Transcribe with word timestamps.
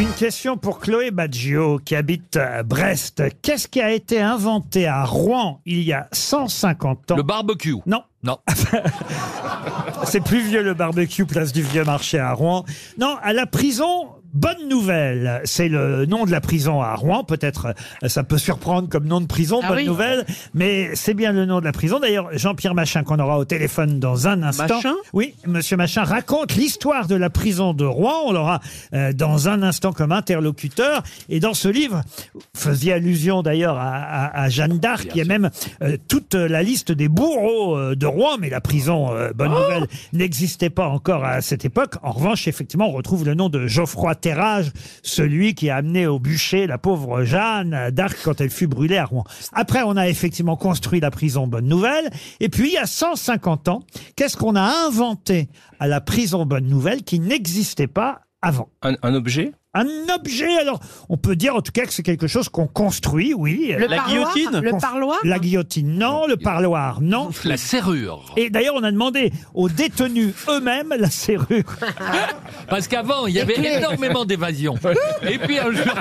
Une 0.00 0.12
question 0.12 0.56
pour 0.56 0.78
Chloé 0.80 1.10
Baggio 1.10 1.78
qui 1.84 1.94
habite 1.94 2.38
à 2.38 2.62
Brest. 2.62 3.22
Qu'est-ce 3.42 3.68
qui 3.68 3.82
a 3.82 3.90
été 3.90 4.18
inventé 4.18 4.86
à 4.86 5.04
Rouen 5.04 5.60
il 5.66 5.82
y 5.82 5.92
a 5.92 6.08
150 6.12 7.10
ans? 7.10 7.16
Le 7.16 7.22
barbecue. 7.22 7.74
Non, 7.84 8.02
Non. 8.22 8.38
c'est 10.04 10.24
plus 10.24 10.40
vieux 10.40 10.62
le 10.62 10.72
barbecue 10.72 11.26
place 11.26 11.52
du 11.52 11.60
vieux 11.60 11.84
marché 11.84 12.18
à 12.18 12.32
Rouen. 12.32 12.64
Non, 12.96 13.18
à 13.20 13.34
la 13.34 13.44
prison. 13.44 14.08
Bonne 14.32 14.68
nouvelle, 14.68 15.40
c'est 15.44 15.68
le 15.68 16.06
nom 16.06 16.24
de 16.24 16.30
la 16.30 16.40
prison 16.40 16.80
à 16.80 16.94
Rouen. 16.94 17.24
Peut-être 17.24 17.74
euh, 18.04 18.08
ça 18.08 18.22
peut 18.22 18.38
surprendre 18.38 18.88
comme 18.88 19.04
nom 19.06 19.20
de 19.20 19.26
prison, 19.26 19.58
Ah 19.62 19.68
bonne 19.68 19.78
oui. 19.78 19.86
nouvelle, 19.86 20.24
mais 20.54 20.94
c'est 20.94 21.14
bien 21.14 21.32
le 21.32 21.46
nom 21.46 21.58
de 21.58 21.64
la 21.64 21.72
prison. 21.72 21.98
D'ailleurs, 21.98 22.28
Jean-Pierre 22.38 22.74
Machin 22.74 23.02
qu'on 23.02 23.18
aura 23.18 23.38
au 23.38 23.44
téléphone 23.44 23.98
dans 23.98 24.28
un 24.28 24.42
instant. 24.44 24.76
Machin 24.76 24.94
Oui, 25.12 25.34
Monsieur 25.48 25.76
Machin 25.76 26.04
raconte 26.04 26.54
l'histoire 26.54 27.08
de 27.08 27.16
la 27.16 27.28
prison 27.28 27.74
de 27.74 27.84
Rouen. 27.84 28.20
On 28.26 28.32
l'aura 28.32 28.60
euh, 28.94 29.12
dans 29.12 29.48
un 29.48 29.64
instant 29.64 29.92
comme 29.92 30.12
interlocuteur. 30.12 31.02
Et 31.28 31.40
dans 31.40 31.54
ce 31.54 31.66
livre, 31.66 32.02
vous 32.34 32.40
faisiez 32.54 32.92
allusion 32.92 33.42
d'ailleurs 33.42 33.78
à, 33.78 33.96
à- 33.96 34.42
à 34.42 34.48
Jeanne 34.48 34.78
d'Arc. 34.78 35.08
Il 35.10 35.16
y 35.16 35.22
a 35.22 35.24
même 35.24 35.50
euh, 35.82 35.96
toute 36.06 36.34
la 36.34 36.62
liste 36.62 36.92
des 36.92 37.08
bourreaux 37.08 37.76
euh, 37.76 37.96
de 37.96 38.06
Rouen, 38.06 38.36
mais 38.38 38.48
la 38.48 38.60
prison, 38.60 39.12
euh, 39.12 39.32
bonne 39.34 39.50
nouvelle, 39.50 39.88
n'existait 40.12 40.70
pas 40.70 40.86
encore 40.86 41.24
à 41.24 41.40
cette 41.40 41.64
époque. 41.64 41.94
En 42.04 42.12
revanche, 42.12 42.46
effectivement, 42.46 42.88
on 42.88 42.92
retrouve 42.92 43.24
le 43.24 43.34
nom 43.34 43.48
de 43.48 43.66
Geoffroy 43.66 44.14
Celui 45.02 45.54
qui 45.54 45.70
a 45.70 45.76
amené 45.76 46.06
au 46.06 46.18
bûcher 46.18 46.66
la 46.66 46.78
pauvre 46.78 47.24
Jeanne 47.24 47.90
d'Arc 47.90 48.18
quand 48.24 48.40
elle 48.40 48.50
fut 48.50 48.66
brûlée 48.66 48.98
à 48.98 49.04
Rouen. 49.04 49.24
Après, 49.52 49.82
on 49.82 49.96
a 49.96 50.08
effectivement 50.08 50.56
construit 50.56 51.00
la 51.00 51.10
prison 51.10 51.46
Bonne 51.46 51.66
Nouvelle. 51.66 52.10
Et 52.40 52.48
puis, 52.48 52.68
il 52.68 52.72
y 52.74 52.78
a 52.78 52.86
150 52.86 53.68
ans, 53.68 53.82
qu'est-ce 54.16 54.36
qu'on 54.36 54.56
a 54.56 54.86
inventé 54.86 55.48
à 55.78 55.86
la 55.86 56.00
prison 56.00 56.46
Bonne 56.46 56.66
Nouvelle 56.66 57.02
qui 57.02 57.20
n'existait 57.20 57.86
pas 57.86 58.22
avant? 58.42 58.68
Un 58.82 59.14
objet? 59.14 59.52
Un 59.72 59.86
objet, 60.12 60.56
alors 60.58 60.80
on 61.08 61.16
peut 61.16 61.36
dire 61.36 61.54
en 61.54 61.60
tout 61.60 61.70
cas 61.70 61.84
que 61.86 61.92
c'est 61.92 62.02
quelque 62.02 62.26
chose 62.26 62.48
qu'on 62.48 62.66
construit, 62.66 63.34
oui. 63.34 63.72
Le 63.78 63.86
La 63.86 63.96
parloir 63.98 64.34
guillotine 64.34 64.60
Le 64.60 64.72
parloir 64.80 65.18
La 65.22 65.38
guillotine, 65.38 65.96
non. 65.96 66.26
Le 66.26 66.36
parloir, 66.36 67.00
non. 67.00 67.30
La 67.44 67.56
serrure. 67.56 68.34
Et 68.36 68.50
d'ailleurs, 68.50 68.74
on 68.76 68.82
a 68.82 68.90
demandé 68.90 69.32
aux 69.54 69.68
détenus 69.68 70.34
eux-mêmes 70.48 70.92
la 70.98 71.08
serrure. 71.10 71.62
Parce 72.68 72.88
qu'avant, 72.88 73.26
il 73.28 73.34
y 73.34 73.40
avait 73.40 73.54
clés. 73.54 73.74
énormément 73.78 74.24
d'évasion. 74.24 74.74
Et 75.22 75.38
puis 75.38 75.58
un 75.58 75.70
jour, 75.70 75.94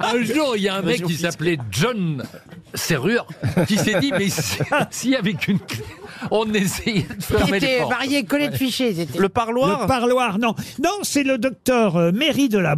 un 0.00 0.22
jour, 0.22 0.56
il 0.56 0.62
y 0.64 0.68
a 0.68 0.74
un 0.76 0.82
mec 0.82 1.02
qui 1.04 1.14
s'appelait 1.14 1.58
John 1.70 2.22
Serrure 2.74 3.26
qui 3.66 3.78
s'est 3.78 3.98
dit, 4.00 4.12
mais 4.12 4.28
si, 4.28 4.58
si 4.90 5.16
avec 5.16 5.48
une 5.48 5.58
clé, 5.58 5.82
on 6.30 6.52
essayait 6.52 7.02
de 7.02 7.14
Qui 7.14 7.22
fermer 7.22 7.60
les 7.60 7.66
était 7.66 7.78
portes. 7.78 7.90
marié, 7.92 8.24
collé 8.24 8.48
de 8.48 8.56
fichier. 8.56 8.92
c'était. 8.94 9.16
Le 9.18 9.22
Le 9.22 9.28
parloir 9.30 9.86
parloir, 9.86 10.38
non. 10.38 10.54
Non, 10.82 10.90
c'est 11.02 11.22
le 11.22 11.38
docteur 11.38 11.96
euh, 11.96 12.12
Méry 12.12 12.48
de 12.48 12.58
la 12.58 12.76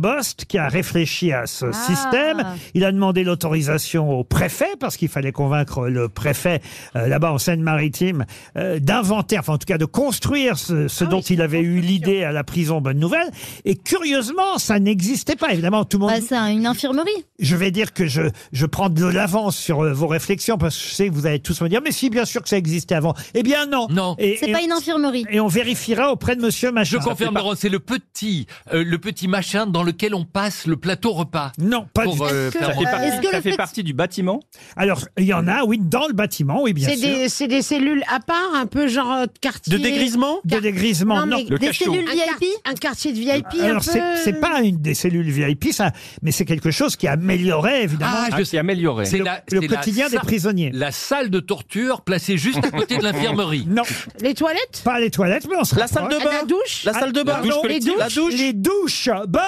Qui 0.49 0.59
a 0.59 0.69
réfléchi 0.69 1.33
à 1.33 1.47
ce 1.47 1.73
système. 1.73 2.45
Il 2.75 2.85
a 2.85 2.93
demandé 2.93 3.25
l'autorisation 3.25 4.11
au 4.19 4.25
préfet, 4.25 4.71
parce 4.79 4.97
qu'il 4.97 5.09
fallait 5.09 5.33
convaincre 5.33 5.89
le 5.89 6.09
préfet, 6.09 6.61
euh, 6.97 7.07
là-bas 7.07 7.33
en 7.33 7.39
Seine-Maritime, 7.39 8.27
euh, 8.57 8.79
d'inventer, 8.79 9.39
enfin 9.39 9.55
en 9.55 9.59
tout 9.59 9.67
cas 9.67 9.79
de 9.79 9.85
construire 9.85 10.59
ce, 10.59 10.89
ce 10.89 11.05
dont 11.05 11.21
il 11.21 11.43
avait 11.43 11.61
eu 11.61 11.81
l'idée 11.81 12.23
à 12.25 12.33
la 12.33 12.45
prison 12.45 12.81
Bonne 12.81 12.99
Nouvelle. 12.99 13.29
Et 13.65 13.77
curieusement, 13.77 14.59
ça 14.59 14.79
n'existait 14.79 15.37
pas. 15.37 15.53
Évidemment, 15.53 15.85
tout 15.85 15.99
le 15.99 16.03
monde... 16.07 16.13
Bah, 16.15 16.25
c'est 16.27 16.37
un- 16.37 16.49
une 16.51 16.67
infirmerie. 16.67 17.11
Je 17.39 17.57
vais 17.57 17.71
dire 17.71 17.93
que 17.93 18.07
je, 18.07 18.23
je 18.53 18.67
prends 18.67 18.89
de 18.91 19.05
l'avance 19.07 19.57
sur 19.57 19.85
euh, 19.85 19.93
vos 19.93 20.07
réflexions, 20.07 20.59
parce 20.59 20.77
que 20.77 20.89
je 20.89 20.95
sais 20.95 21.09
que 21.09 21.15
vous 21.15 21.27
allez 21.27 21.41
tous 21.41 21.61
me 21.63 21.69
dire, 21.69 21.81
mais 21.83 21.93
si, 21.93 22.11
bien 22.11 22.25
sûr 22.25 22.43
que 22.43 22.49
ça 22.49 22.57
existait 22.59 22.95
avant. 22.95 23.15
Eh 23.35 23.43
bien 23.43 23.67
non. 23.67 23.87
Non. 23.91 24.17
Et, 24.19 24.37
C'est 24.39 24.49
et- 24.49 24.53
pas 24.53 24.63
une 24.63 24.73
infirmerie. 24.73 25.25
et 25.31 25.41
on 25.41 25.49
vérifiera 25.49 26.13
auprès 26.13 26.37
de 26.37 26.43
monsieur 26.43 26.69
Je 26.69 26.75
Machin. 26.75 26.99
confirme, 26.99 27.35
Laurent, 27.37 27.55
c'est 27.57 27.69
le 27.69 27.79
petit, 27.79 28.47
euh, 28.73 28.85
le 28.85 28.99
petit 28.99 29.29
machin 29.29 29.67
dans 29.67 29.83
lequel 29.83 30.10
on 30.15 30.25
passe 30.25 30.67
le 30.67 30.77
plateau 30.77 31.13
repas. 31.13 31.53
Non, 31.59 31.87
pas 31.95 32.07
du 32.07 32.17
Pour, 32.17 32.29
tout. 32.29 32.35
euh, 32.35 32.49
Est-ce 32.49 32.59
que- 32.59 32.65
Ça 32.65 32.73
fait, 32.73 32.85
partie, 32.85 33.07
Est-ce 33.07 33.21
que 33.21 33.27
ça 33.31 33.37
le 33.37 33.43
fait 33.43 33.51
fait- 33.51 33.57
partie 33.57 33.83
du 33.83 33.93
bâtiment? 33.93 34.41
Alors, 34.77 35.01
il 35.19 35.25
y 35.25 35.33
en 35.35 35.47
a, 35.49 35.65
oui, 35.65 35.79
dans 35.81 36.07
le 36.07 36.13
bâtiment, 36.13 36.63
oui, 36.63 36.73
bien 36.73 36.89
C'est 36.89 36.97
sûr. 36.97 37.09
des, 37.09 37.29
c'est 37.29 37.49
des 37.49 37.63
cellules 37.63 38.03
à 38.09 38.21
part, 38.21 38.55
un 38.55 38.67
peu 38.67 38.89
genre 38.89 39.13
euh, 39.13 39.27
quartier. 39.41 39.73
De 39.73 39.79
dégrisement 39.83 40.41
De 40.45 40.59
dégrisement, 40.59 41.21
Non, 41.21 41.27
non. 41.27 41.37
mais 41.39 41.45
Le 41.49 41.59
Des 41.59 41.67
cachot. 41.69 41.85
cellules 41.87 42.09
un, 42.09 42.13
VIP 42.13 42.51
un 42.65 42.75
quartier 42.75 43.13
de 43.13 43.19
VIP 43.19 43.47
un 43.61 43.65
Alors, 43.65 43.85
peu. 43.85 43.91
c'est 43.93 44.01
c'est 44.25 44.41
pas 44.41 44.61
une 44.63 44.77
des 44.81 44.95
cellules 44.95 45.31
VIP, 45.31 45.73
ça, 45.73 45.93
mais 46.23 46.33
c'est 46.33 46.45
quelque 46.45 46.71
chose 46.71 46.97
qui 46.97 47.07
améliorait, 47.09 47.85
évidemment, 47.85 48.13
Ah, 48.15 48.29
Ah, 48.33 48.45
c'est 48.45 48.59
amélioré. 48.59 49.05
C'est 49.07 49.19
le, 49.19 49.25
la, 49.25 49.43
le 49.51 49.61
c'est 49.61 49.69
la 49.69 49.77
quotidien 49.77 50.09
des 50.09 50.19
prisonniers. 50.19 50.71
La 50.73 50.93
salle 50.93 51.31
de 51.31 51.41
torture 51.41 52.01
placée 52.03 52.37
juste 52.37 52.65
à 52.65 52.71
côté 52.71 52.97
de 52.99 53.03
l'infirmerie. 53.03 53.67
Non, 53.69 53.83
Les 54.21 54.35
toilettes? 54.35 54.83
Pas 54.85 54.99
les 55.01 55.11
toilettes, 55.11 55.47
mais 55.49 55.57
on 55.59 55.65
se 55.65 55.77
La 55.79 55.87
salle 55.87 56.09
de 56.09 56.17
bain 56.23 56.31
La 56.41 56.45
douche? 56.45 56.85
La 56.85 56.93
salle 56.93 57.13
de 57.13 57.23
bain 57.23 57.37
Ah, 57.39 57.43
douche 57.43 57.61
collective 57.63 57.95
La 57.99 58.09
douche 58.09 58.35
Les 58.35 58.53
douches 58.53 59.09
Bonne 59.29 59.41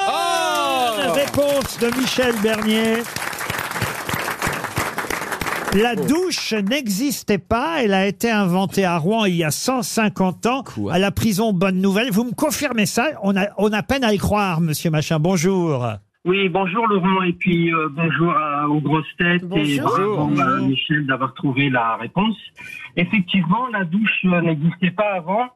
Oh 0.74 1.12
réponse 1.12 1.78
de 1.80 1.86
Michel 1.98 2.34
Bernier. 2.42 3.02
La 5.74 5.96
douche 5.96 6.52
n'existait 6.52 7.38
pas, 7.38 7.82
elle 7.82 7.94
a 7.94 8.06
été 8.06 8.30
inventée 8.30 8.84
à 8.84 8.98
Rouen 8.98 9.24
il 9.24 9.36
y 9.36 9.44
a 9.44 9.50
150 9.50 10.46
ans, 10.46 10.62
Quoi 10.64 10.92
à 10.94 10.98
la 10.98 11.10
prison 11.10 11.52
Bonne 11.54 11.80
Nouvelle. 11.80 12.10
Vous 12.10 12.24
me 12.24 12.32
confirmez 12.34 12.84
ça? 12.86 13.06
On 13.22 13.34
a, 13.36 13.46
on 13.56 13.72
a 13.72 13.82
peine 13.82 14.04
à 14.04 14.12
y 14.12 14.18
croire, 14.18 14.60
monsieur 14.60 14.90
Machin. 14.90 15.18
Bonjour. 15.18 15.86
Oui, 16.24 16.48
bonjour 16.50 16.86
Laurent 16.86 17.22
et 17.22 17.32
puis 17.32 17.72
euh, 17.74 17.88
bonjour 17.90 18.32
à- 18.32 18.68
aux 18.68 18.80
grosses 18.80 19.04
têtes 19.18 19.42
et 19.42 19.80
Bonjour. 19.80 20.28
bravo 20.28 20.40
à 20.40 20.60
Michel 20.60 21.04
d'avoir 21.06 21.34
trouvé 21.34 21.68
la 21.68 21.96
réponse. 21.96 22.36
Effectivement, 22.96 23.66
la 23.72 23.84
douche 23.84 24.20
euh, 24.26 24.40
n'existait 24.42 24.92
pas 24.92 25.14
avant 25.16 25.48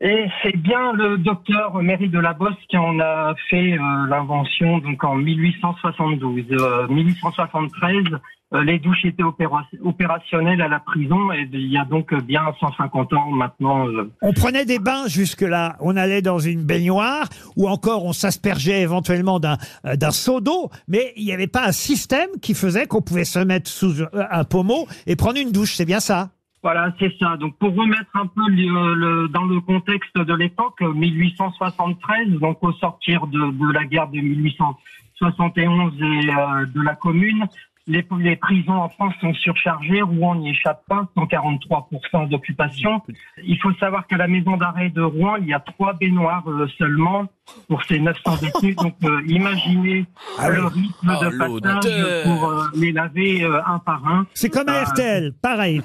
et 0.00 0.26
c'est 0.42 0.56
bien 0.56 0.92
le 0.92 1.18
docteur 1.18 1.82
Méry 1.82 2.08
de 2.08 2.18
la 2.18 2.32
Bosse 2.34 2.54
qui 2.68 2.76
en 2.76 2.98
a 3.00 3.34
fait 3.50 3.72
euh, 3.74 4.06
l'invention 4.08 4.78
donc 4.78 5.02
en 5.04 5.14
1872. 5.16 6.44
Euh, 6.52 6.86
1873, 6.88 8.04
euh, 8.52 8.62
les 8.64 8.78
douches 8.78 9.04
étaient 9.04 9.22
opéra- 9.22 9.64
opérationnelles 9.82 10.60
à 10.60 10.68
la 10.68 10.78
prison 10.80 11.32
et 11.32 11.48
il 11.52 11.72
y 11.72 11.78
a 11.78 11.84
donc 11.84 12.12
bien 12.24 12.42
150 12.60 13.12
ans 13.14 13.30
maintenant. 13.30 13.86
On 14.20 14.32
prenait 14.32 14.64
des 14.64 14.78
bains 14.78 15.06
jusque-là, 15.08 15.76
on 15.80 15.96
allait 15.96 16.22
dans 16.22 16.38
une 16.38 16.64
baignoire, 16.64 17.28
ou 17.56 17.68
encore 17.68 18.04
on 18.04 18.12
s'aspergeait 18.12 18.82
éventuellement 18.82 19.40
d'un 19.40 20.10
seau 20.10 20.40
d'eau, 20.40 20.70
mais 20.88 21.12
il 21.16 21.24
n'y 21.24 21.32
avait 21.32 21.46
pas 21.46 21.66
un 21.66 21.72
système 21.72 22.28
qui 22.42 22.54
faisait 22.54 22.86
qu'on 22.86 23.00
pouvait 23.02 23.24
se 23.24 23.38
mettre 23.38 23.70
sous 23.70 24.02
un 24.12 24.44
pommeau 24.44 24.86
et 25.06 25.16
prendre 25.16 25.38
une 25.38 25.50
douche, 25.52 25.74
c'est 25.74 25.86
bien 25.86 26.00
ça? 26.00 26.30
Voilà, 26.64 26.94
c'est 26.98 27.14
ça. 27.20 27.36
Donc 27.36 27.58
pour 27.58 27.74
remettre 27.76 28.10
un 28.14 28.26
peu 28.26 28.48
le, 28.48 28.94
le- 28.94 29.28
dans 29.28 29.44
le 29.44 29.60
contexte 29.60 30.16
de 30.18 30.34
l'époque, 30.34 30.80
1873, 30.80 32.30
donc 32.40 32.56
au 32.62 32.72
sortir 32.72 33.26
de, 33.26 33.72
la 33.72 33.84
guerre 33.84 34.08
de 34.08 34.18
1871 34.18 35.92
et 36.00 36.04
euh, 36.30 36.66
de 36.74 36.80
la 36.80 36.94
Commune, 36.96 37.44
les, 37.86 38.06
les 38.18 38.36
prisons 38.36 38.72
en 38.80 38.88
France 38.88 39.12
sont 39.20 39.34
surchargées, 39.34 40.00
Rouen 40.02 40.36
n'y 40.36 40.50
échappe 40.50 40.82
pas, 40.88 41.06
143% 41.16 42.28
d'occupation. 42.28 43.02
Il 43.44 43.58
faut 43.60 43.72
savoir 43.74 44.06
qu'à 44.06 44.16
la 44.16 44.26
maison 44.28 44.56
d'arrêt 44.56 44.88
de 44.90 45.02
Rouen, 45.02 45.36
il 45.40 45.48
y 45.48 45.54
a 45.54 45.60
trois 45.60 45.92
baignoires 45.92 46.42
euh, 46.48 46.66
seulement 46.78 47.26
pour 47.68 47.82
ces 47.84 47.98
900 48.00 48.36
détenus. 48.40 48.76
Donc 48.76 48.94
euh, 49.04 49.20
imaginez 49.26 50.06
Ah 50.38 50.48
le 50.50 50.64
oui. 50.66 50.70
rythme 50.74 51.12
Oh, 51.20 51.24
de 51.24 51.30
passage 51.38 51.48
l'odeur. 51.48 52.22
pour 52.24 52.48
euh, 52.48 52.64
les 52.74 52.92
laver 52.92 53.44
euh, 53.44 53.60
un 53.66 53.78
par 53.78 54.06
un. 54.06 54.26
C'est 54.34 54.48
comme 54.50 54.68
à 54.68 54.80
Ah. 54.80 54.84
RTL, 54.84 55.32
pareil. 55.42 55.82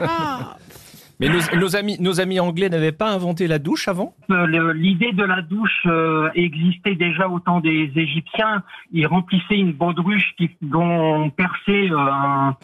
Ah, 0.00 0.56
Mais 1.18 1.30
nos, 1.56 1.76
amis, 1.76 1.96
nos 1.98 2.20
amis 2.20 2.40
anglais 2.40 2.68
n'avaient 2.68 2.92
pas 2.92 3.10
inventé 3.10 3.46
la 3.46 3.58
douche 3.58 3.88
avant? 3.88 4.14
Euh, 4.30 4.72
L'idée 4.74 5.12
de 5.12 5.24
la 5.24 5.40
douche 5.40 5.82
euh, 5.86 6.28
existait 6.34 6.94
déjà 6.94 7.26
au 7.28 7.40
temps 7.40 7.60
des 7.60 7.90
Égyptiens. 7.96 8.62
Ils 8.92 9.06
remplissaient 9.06 9.56
une 9.58 9.72
baudruche 9.72 10.34
dont 10.60 10.82
on 11.24 11.30
perçait 11.30 11.90
euh, 11.90 11.96
un- 11.98 12.54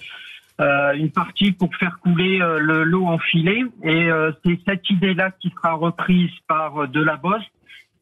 une 0.95 1.11
partie 1.11 1.53
pour 1.53 1.75
faire 1.77 1.99
couler 2.01 2.39
le- 2.39 2.85
l'eau 2.85 3.07
en 3.07 3.19
filet. 3.19 3.63
Et 3.85 4.09
c'est 4.45 4.61
cette 4.67 4.89
idée-là 4.91 5.31
qui 5.41 5.49
sera 5.51 5.73
reprise 5.73 6.31
par 6.47 6.83
euh, 6.83 6.87
Delabosse. 6.87 7.43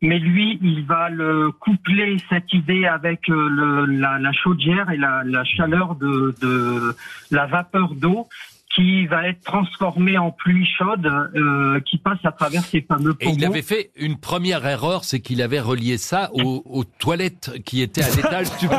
Mais 0.03 0.19
lui, 0.19 0.59
il 0.63 0.85
va 0.85 1.11
le 1.11 1.51
coupler 1.53 2.17
cette 2.31 2.53
idée 2.55 2.87
avec 2.87 3.29
la, 3.29 4.19
la 4.19 4.33
chaudière 4.33 4.91
et 4.91 4.97
la, 4.97 5.23
la 5.27 5.45
chaleur 5.45 5.95
de, 5.95 6.35
de 6.41 6.97
la 7.31 7.45
vapeur 7.47 7.95
d'eau 7.95 8.27
qui 8.75 9.07
va 9.07 9.27
être 9.27 9.41
transformée 9.43 10.17
en 10.17 10.31
pluie 10.31 10.65
chaude 10.79 11.05
euh, 11.35 11.81
qui 11.81 11.99
passe 11.99 12.19
à 12.25 12.31
travers 12.31 12.63
ces 12.63 12.81
fameux 12.83 13.15
Et 13.21 13.29
il 13.31 13.45
avait 13.45 13.63
fait 13.63 13.91
une 13.97 14.17
première 14.17 14.65
erreur, 14.65 15.03
c'est 15.05 15.19
qu'il 15.21 15.43
avait 15.43 15.59
relié 15.61 15.99
ça 15.99 16.31
aux, 16.35 16.63
aux 16.65 16.85
toilettes 16.85 17.51
qui 17.65 17.83
étaient 17.83 18.05
à 18.05 18.09
l'étage 18.17 18.47
sup- 18.47 18.71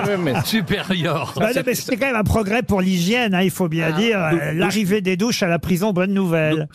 supérieur. 0.46 1.34
Bah 1.36 1.50
non, 1.56 1.62
mais 1.66 1.74
C'était 1.76 1.98
quand 1.98 2.08
même 2.08 2.16
un 2.16 2.24
progrès 2.24 2.64
pour 2.64 2.82
l'hygiène, 2.82 3.34
hein, 3.36 3.42
il 3.42 3.52
faut 3.52 3.68
bien 3.68 3.92
dire. 3.92 4.18
euh, 4.20 4.54
L'arrivée 4.54 5.02
des 5.02 5.18
douches 5.18 5.44
à 5.44 5.48
la 5.48 5.60
prison 5.60 5.92
Bonne 5.92 6.14
Nouvelle. 6.14 6.68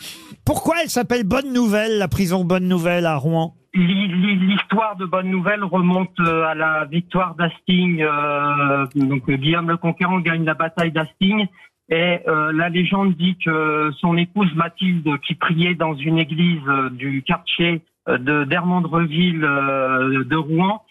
Pourquoi 0.45 0.75
elle 0.83 0.89
s'appelle 0.89 1.23
Bonne 1.23 1.51
Nouvelle, 1.53 1.97
la 1.97 2.07
prison 2.07 2.43
Bonne 2.45 2.67
Nouvelle 2.67 3.05
à 3.05 3.15
Rouen? 3.15 3.55
L'hi- 3.73 4.07
l'hi- 4.07 4.35
L'histoire 4.47 4.95
de 4.95 5.05
Bonne 5.05 5.29
Nouvelle 5.29 5.63
remonte 5.63 6.19
euh, 6.19 6.43
à 6.45 6.55
la 6.55 6.85
victoire 6.85 7.35
d'Hastings. 7.35 8.01
euh, 8.03 8.85
donc 8.95 9.23
euh, 9.29 9.37
Guillaume 9.37 9.69
le 9.69 9.77
Conquérant 9.77 10.19
gagne 10.19 10.45
la 10.45 10.53
bataille 10.53 10.91
d'Hastings. 10.91 11.47
Et 11.89 12.19
euh, 12.27 12.51
la 12.51 12.67
légende 12.69 13.15
dit 13.15 13.37
que 13.43 13.91
son 13.99 14.17
épouse 14.17 14.53
Mathilde, 14.55 15.07
qui 15.25 15.35
priait 15.35 15.73
dans 15.73 15.95
une 15.95 16.17
église 16.17 16.61
euh, 16.67 16.89
du 16.89 17.23
quartier 17.23 17.81
euh, 18.09 18.17
de 18.17 18.43
d'Hermandreville 18.43 19.39
de 19.39 20.35
Rouen, 20.35 20.83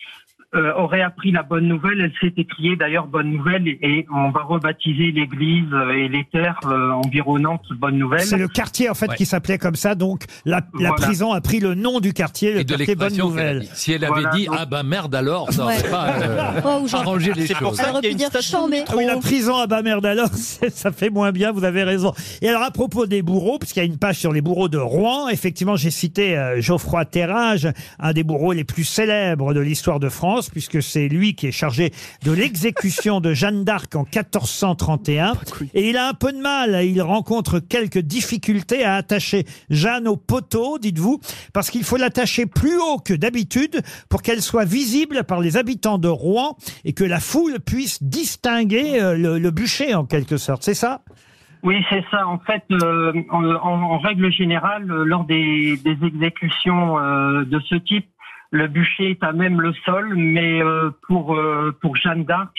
euh, 0.56 0.74
aurait 0.74 1.02
appris 1.02 1.30
la 1.32 1.42
bonne 1.42 1.68
nouvelle. 1.68 2.00
Elle 2.00 2.12
s'est 2.20 2.34
écriée 2.40 2.76
d'ailleurs 2.76 3.06
bonne 3.06 3.30
nouvelle 3.30 3.68
et, 3.68 3.78
et 3.82 4.06
on 4.14 4.30
va 4.30 4.40
rebaptiser 4.42 5.12
l'église 5.12 5.68
et 5.94 6.08
les 6.08 6.24
terres 6.32 6.58
euh, 6.66 6.90
environnantes 6.92 7.62
bonne 7.78 7.98
nouvelle. 7.98 8.20
C'est 8.22 8.36
le 8.38 8.48
quartier 8.48 8.88
en 8.90 8.94
fait 8.94 9.06
Ouais. 9.08 9.16
qui 9.16 9.26
s'appelait 9.26 9.58
comme 9.58 9.76
ça, 9.76 9.94
donc 9.94 10.24
la, 10.44 10.56
la 10.56 10.62
Voilà. 10.88 10.94
prison 10.94 11.32
a 11.32 11.40
pris 11.40 11.60
le 11.60 11.74
nom 11.74 12.00
du 12.00 12.12
quartier, 12.12 12.54
le 12.54 12.60
Et 12.60 12.64
de 12.64 12.74
quartier 12.74 12.94
Bonne 12.96 13.16
Nouvelle. 13.16 13.66
Si 13.74 13.92
elle 13.92 14.04
avait 14.04 14.12
Voilà, 14.14 14.30
dit 14.30 14.46
donc- 14.46 14.56
ah 14.58 14.66
ben 14.66 14.82
merde 14.82 15.14
alors, 15.14 15.52
ça 15.52 15.62
aurait 15.64 15.76
Ouais. 15.82 15.90
pas 15.90 16.06
euh, 16.20 16.60
Oh, 16.64 16.86
arrangé 16.92 17.32
les 17.34 17.46
pour 17.54 17.68
choses. 17.68 17.76
ça 17.76 17.84
Ça 17.84 17.90
aurait 17.92 18.00
pu 18.00 18.14
dire. 18.14 18.28
Ah 18.32 18.94
oui, 18.96 19.04
la 19.06 19.16
prison 19.18 19.56
à 19.56 19.66
bas 19.66 19.82
merde 19.82 20.04
alors, 20.06 20.28
ça 20.32 20.90
fait 20.92 21.10
moins 21.10 21.30
bien, 21.32 21.52
vous 21.52 21.64
avez 21.64 21.84
raison. 21.84 22.12
Et 22.42 22.48
alors 22.48 22.62
à 22.62 22.70
propos 22.70 23.06
des 23.06 23.22
bourreaux, 23.22 23.58
puisqu'il 23.58 23.80
y 23.80 23.82
a 23.82 23.86
une 23.86 23.98
page 23.98 24.16
sur 24.18 24.32
les 24.32 24.40
bourreaux 24.40 24.68
de 24.68 24.78
Rouen, 24.78 25.28
effectivement 25.28 25.76
j'ai 25.76 25.90
cité 25.90 26.36
euh, 26.36 26.60
Geoffroy 26.60 27.04
Terrage, 27.04 27.68
un 27.98 28.12
des 28.12 28.24
bourreaux 28.24 28.52
les 28.52 28.64
plus 28.64 28.84
célèbres 28.84 29.54
de 29.54 29.60
l'histoire 29.60 30.00
de 30.00 30.08
France, 30.08 30.45
puisque 30.50 30.82
c'est 30.82 31.08
lui 31.08 31.34
qui 31.34 31.46
est 31.46 31.52
chargé 31.52 31.92
de 32.24 32.32
l'exécution 32.32 33.20
de 33.20 33.32
Jeanne 33.32 33.64
d'Arc 33.64 33.94
en 33.94 34.04
1431. 34.04 35.34
Et 35.74 35.88
il 35.90 35.96
a 35.96 36.08
un 36.08 36.14
peu 36.14 36.32
de 36.32 36.38
mal, 36.38 36.84
il 36.84 37.00
rencontre 37.02 37.58
quelques 37.58 37.98
difficultés 37.98 38.84
à 38.84 38.94
attacher 38.94 39.44
Jeanne 39.70 40.08
au 40.08 40.16
poteau, 40.16 40.78
dites-vous, 40.78 41.20
parce 41.52 41.70
qu'il 41.70 41.84
faut 41.84 41.96
l'attacher 41.96 42.46
plus 42.46 42.78
haut 42.78 42.98
que 42.98 43.14
d'habitude 43.14 43.82
pour 44.08 44.22
qu'elle 44.22 44.42
soit 44.42 44.64
visible 44.64 45.24
par 45.24 45.40
les 45.40 45.56
habitants 45.56 45.98
de 45.98 46.08
Rouen 46.08 46.56
et 46.84 46.92
que 46.92 47.04
la 47.04 47.20
foule 47.20 47.60
puisse 47.60 48.02
distinguer 48.02 49.00
euh, 49.00 49.16
le, 49.16 49.38
le 49.38 49.50
bûcher 49.50 49.94
en 49.94 50.04
quelque 50.04 50.36
sorte. 50.36 50.62
C'est 50.62 50.74
ça? 50.74 51.02
Oui, 51.66 51.84
c'est 51.90 52.04
ça. 52.12 52.28
En 52.28 52.38
fait, 52.38 52.62
euh, 52.70 53.12
en, 53.30 53.98
règle 53.98 54.30
générale, 54.30 54.88
euh, 54.88 55.04
lors 55.04 55.24
des, 55.24 55.76
des 55.78 55.96
exécutions 56.06 56.98
euh, 56.98 57.44
de 57.44 57.58
ce 57.58 57.74
type, 57.74 58.06
le 58.50 58.68
bûcher 58.68 59.10
est 59.10 59.22
à 59.22 59.32
même 59.32 59.60
le 59.60 59.72
sol, 59.84 60.14
mais 60.16 60.62
euh, 60.62 60.90
pour 61.06 61.36
euh, 61.36 61.76
pour 61.80 61.96
Jeanne 61.96 62.24
d'Arc, 62.24 62.56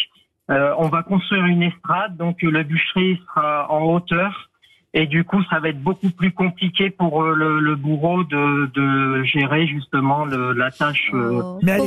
euh, 0.50 0.74
on 0.78 0.89
va 0.89 1.04
construire 1.04 1.45
une 1.45 1.63
estrade, 1.63 2.18
donc 2.18 2.42
le 2.42 2.63
bûcher 2.63 3.19
sera 3.28 3.72
en 3.72 3.81
hauteur. 3.84 4.47
Et 4.94 5.06
du 5.06 5.25
coup, 5.25 5.38
ça 5.50 5.60
va 5.60 5.69
être 5.69 5.81
beaucoup 5.84 6.10
plus 6.10 6.31
compliqué 6.31 6.89
pour 6.89 7.22
euh, 7.22 7.36
le, 7.36 7.60
le 7.60 7.75
bourreau 7.75 8.24
de, 8.24 8.68
de 8.74 9.24
gérer 9.25 9.68
justement 9.68 10.24
le, 10.25 10.54
la 10.54 10.72
tâche 10.72 11.12
euh, 11.13 11.42
Oh, 11.44 11.60
Mais 11.62 11.78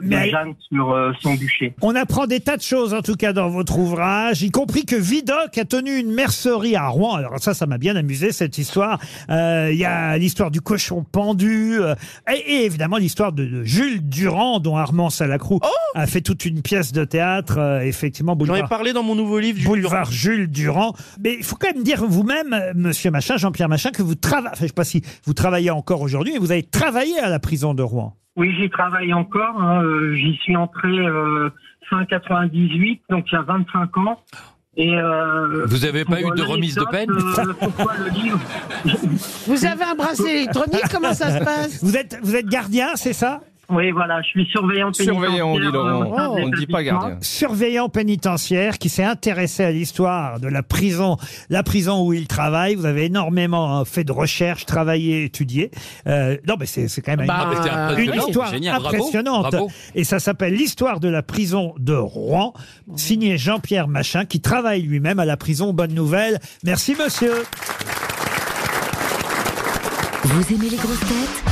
Mais 0.00 0.30
Jeanne 0.30 0.54
sur 0.72 0.92
euh, 0.92 1.12
son 1.20 1.34
bûcher. 1.34 1.74
On 1.82 1.94
apprend 1.96 2.26
des 2.26 2.40
tas 2.40 2.56
de 2.56 2.62
choses 2.62 2.94
en 2.94 3.02
tout 3.02 3.16
cas 3.16 3.32
dans 3.32 3.50
votre 3.50 3.76
ouvrage, 3.78 4.42
y 4.42 4.50
compris 4.50 4.86
que 4.86 4.94
Vidocq 4.96 5.58
a 5.58 5.64
tenu 5.64 5.96
une 5.98 6.12
mercerie 6.14 6.76
à 6.76 6.86
Rouen. 6.88 7.16
Alors 7.16 7.38
ça, 7.40 7.54
ça 7.54 7.66
m'a 7.66 7.76
bien 7.76 7.96
amusé 7.96 8.30
cette 8.32 8.56
histoire. 8.56 8.98
Euh, 9.28 9.70
Il 9.72 9.78
y 9.78 9.84
a 9.84 10.16
l'histoire 10.16 10.50
du 10.52 10.60
cochon 10.60 11.04
pendu 11.04 11.80
euh, 11.80 11.94
et, 12.32 12.38
et 12.38 12.64
évidemment 12.64 12.96
l'histoire 12.98 13.32
de, 13.32 13.44
de 13.44 13.64
Jules 13.64 14.00
Durand 14.08 14.60
dont 14.60 14.76
Armand 14.76 15.10
Salacrou 15.10 15.58
a 15.94 16.06
fait 16.06 16.20
toute 16.20 16.44
une 16.46 16.62
pièce 16.62 16.92
de 16.92 17.04
théâtre. 17.04 17.58
euh, 17.58 17.80
effectivement, 17.80 18.38
J'en 18.40 18.54
ai 18.54 18.62
parlé 18.68 18.92
dans 18.92 19.02
mon 19.02 19.16
nouveau 19.16 19.38
livre. 19.40 19.58
Jules 19.58 19.68
boulevard 19.68 20.10
Jules 20.10 20.46
Durand. 20.48 20.94
Mais 21.22 21.34
il 21.38 21.44
faut 21.44 21.56
quand 21.56 21.74
même 21.74 21.82
dire 21.82 22.04
vous-même, 22.12 22.52
euh, 22.52 22.72
Monsieur 22.76 23.10
Machin, 23.10 23.36
Jean-Pierre 23.36 23.68
Machin, 23.68 23.90
que 23.90 24.02
vous 24.02 24.14
travaillez. 24.14 24.50
Enfin, 24.52 24.62
je 24.62 24.66
sais 24.68 24.72
pas 24.72 24.84
si 24.84 25.02
vous 25.26 25.34
travaillez 25.34 25.70
encore 25.70 26.00
aujourd'hui, 26.02 26.32
mais 26.34 26.38
vous 26.38 26.52
avez 26.52 26.62
travaillé 26.62 27.18
à 27.18 27.28
la 27.28 27.38
prison 27.40 27.74
de 27.74 27.82
Rouen. 27.82 28.16
Oui, 28.36 28.54
j'y 28.58 28.70
travaille 28.70 29.12
encore. 29.12 29.60
hein, 29.60 29.82
euh, 29.82 30.14
J'y 30.14 30.36
suis 30.42 30.56
entré 30.56 30.88
euh, 30.88 31.50
fin 31.90 32.04
98, 32.06 33.02
donc 33.10 33.24
il 33.30 33.34
y 33.34 33.38
a 33.38 33.42
25 33.42 33.96
ans. 33.98 34.20
Et 34.74 34.96
euh, 34.96 35.66
Vous 35.66 35.84
avez 35.84 36.06
pas 36.06 36.20
eu 36.22 36.30
de 36.34 36.40
remise 36.42 36.76
de 36.76 36.84
peine 36.90 37.10
euh, 37.10 37.52
Pourquoi 37.60 37.92
le 37.98 38.08
livre 38.08 38.40
Vous 39.46 39.66
avez 39.66 39.84
un 39.84 39.94
bracelet 39.94 40.36
électronique 40.44 40.84
Comment 40.90 41.12
ça 41.12 41.38
se 41.38 41.44
passe? 41.44 41.84
Vous 41.84 41.94
êtes, 41.94 42.18
vous 42.22 42.34
êtes 42.36 42.46
gardien, 42.46 42.88
c'est 42.94 43.12
ça? 43.12 43.42
Oui, 43.72 43.90
voilà, 43.90 44.20
je 44.20 44.28
suis 44.28 44.46
surveillant 44.46 44.92
pénitentiaire. 44.92 45.14
Surveillant, 45.14 45.48
on 45.48 45.58
dit 45.58 45.66
euh, 45.66 45.70
Laurent. 45.72 46.36
On 46.36 46.48
ne 46.48 46.56
dit 46.56 46.66
pas 46.66 46.82
gardien. 46.82 47.16
surveillant 47.22 47.88
pénitentiaire 47.88 48.78
qui 48.78 48.90
s'est 48.90 49.02
intéressé 49.04 49.64
à 49.64 49.70
l'histoire 49.70 50.40
de 50.40 50.48
la 50.48 50.62
prison, 50.62 51.16
la 51.48 51.62
prison 51.62 52.06
où 52.06 52.12
il 52.12 52.26
travaille. 52.26 52.74
Vous 52.74 52.84
avez 52.84 53.06
énormément 53.06 53.80
euh, 53.80 53.84
fait 53.84 54.04
de 54.04 54.12
recherches, 54.12 54.66
travaillé, 54.66 55.24
étudié. 55.24 55.70
Euh, 56.06 56.36
non, 56.46 56.56
mais 56.60 56.66
c'est 56.66 56.86
c'est 56.88 57.00
quand 57.00 57.16
même 57.16 57.26
Ah, 57.30 57.46
mais 57.48 57.56
c'est 57.56 57.68
une, 57.70 58.10
impressionnant. 58.10 58.26
histoire 58.26 58.50
Génial. 58.50 58.80
Bravo, 58.80 58.96
impressionnante. 58.96 59.50
bravo. 59.52 59.70
Et 59.94 60.04
ça 60.04 60.18
s'appelle 60.18 60.54
l'histoire 60.54 61.00
de 61.00 61.08
la 61.08 61.22
prison 61.22 61.74
de 61.78 61.94
Rouen, 61.94 62.52
signé 62.96 63.38
Jean-Pierre 63.38 63.88
Machin, 63.88 64.26
qui 64.26 64.40
travaille 64.40 64.82
lui-même 64.82 65.18
à 65.18 65.24
la 65.24 65.38
prison 65.38 65.72
Bonne 65.72 65.94
Nouvelle. 65.94 66.40
Merci, 66.62 66.94
monsieur. 66.94 67.32
Vous 70.24 70.54
aimez 70.54 70.68
les 70.70 70.76
grosses 70.76 71.00
têtes? 71.00 71.51